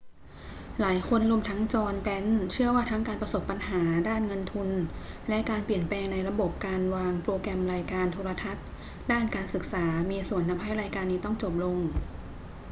[0.79, 4.69] หลายคนรวมทั้งจอห์น แกรนท์เชื่อว่าทั้งการประสบปัญหาด้านเงินทุน
[5.29, 8.65] และการเปลี่ยนแปลงในระบบการวางโปรแกรมรายการโทรทัศน์
[9.11, 11.77] ด้านการศึกษามีส่วนทำให้รายการนี้ต้องจบลง